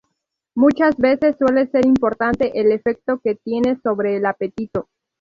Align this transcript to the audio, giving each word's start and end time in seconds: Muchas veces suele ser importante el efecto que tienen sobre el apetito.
Muchas 0.55 0.97
veces 0.97 1.35
suele 1.37 1.67
ser 1.67 1.85
importante 1.85 2.59
el 2.59 2.71
efecto 2.71 3.19
que 3.23 3.35
tienen 3.35 3.79
sobre 3.83 4.17
el 4.17 4.25
apetito. 4.25 4.89